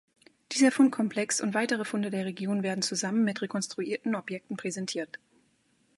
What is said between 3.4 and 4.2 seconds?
rekonstruierten